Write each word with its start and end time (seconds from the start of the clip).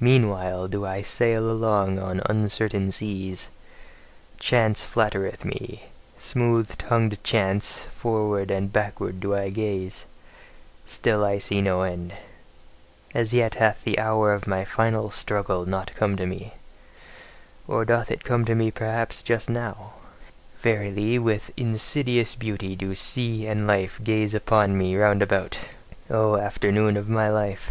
Meanwhile 0.00 0.66
do 0.66 0.84
I 0.84 1.02
sail 1.02 1.48
along 1.48 2.00
on 2.00 2.20
uncertain 2.26 2.90
seas; 2.90 3.48
chance 4.40 4.84
flattereth 4.84 5.44
me, 5.44 5.84
smooth 6.18 6.76
tongued 6.76 7.22
chance; 7.22 7.78
forward 7.78 8.50
and 8.50 8.72
backward 8.72 9.20
do 9.20 9.36
I 9.36 9.50
gaze, 9.50 10.06
still 10.84 11.38
see 11.38 11.58
I 11.58 11.60
no 11.60 11.82
end. 11.82 12.14
As 13.14 13.32
yet 13.32 13.54
hath 13.54 13.84
the 13.84 14.00
hour 14.00 14.32
of 14.34 14.48
my 14.48 14.64
final 14.64 15.12
struggle 15.12 15.64
not 15.64 15.94
come 15.94 16.16
to 16.16 16.26
me 16.26 16.54
or 17.68 17.84
doth 17.84 18.10
it 18.10 18.24
come 18.24 18.44
to 18.46 18.56
me 18.56 18.72
perhaps 18.72 19.22
just 19.22 19.48
now? 19.48 19.92
Verily, 20.58 21.20
with 21.20 21.52
insidious 21.56 22.34
beauty 22.34 22.74
do 22.74 22.96
sea 22.96 23.46
and 23.46 23.64
life 23.68 24.00
gaze 24.02 24.34
upon 24.34 24.76
me 24.76 24.96
round 24.96 25.22
about: 25.22 25.56
O 26.10 26.36
afternoon 26.36 26.96
of 26.96 27.08
my 27.08 27.28
life! 27.28 27.70